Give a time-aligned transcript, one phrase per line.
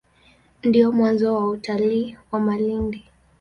[0.63, 3.05] Ndio mwanzo wa utalii wa Malindi.